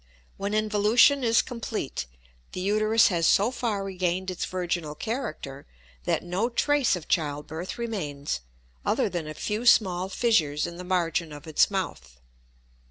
When 0.35 0.55
involution 0.55 1.23
is 1.23 1.43
complete, 1.43 2.07
the 2.53 2.59
uterus 2.59 3.09
has 3.09 3.27
so 3.27 3.51
far 3.51 3.83
regained 3.83 4.31
its 4.31 4.45
virginal 4.45 4.95
character 4.95 5.67
that 6.05 6.23
no 6.23 6.49
trace 6.49 6.95
of 6.95 7.07
childbirth 7.07 7.77
remains 7.77 8.39
other 8.83 9.09
than 9.09 9.27
a 9.27 9.35
few 9.35 9.63
small 9.67 10.09
fissures 10.09 10.65
in 10.65 10.77
the 10.77 10.83
margin 10.83 11.31
of 11.31 11.45
its 11.45 11.69
mouth. 11.69 12.19